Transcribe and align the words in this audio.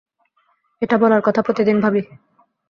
এটা 0.81 0.95
বলার 0.97 1.21
কথা 1.21 1.41
প্রতিদিন 1.41 1.77
ভাবি। 1.81 2.01